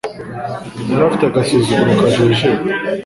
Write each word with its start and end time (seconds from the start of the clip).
yaje 0.89 1.03
afite 1.09 1.23
agasuzuguro 1.25 1.91
kajejeta 1.99 2.49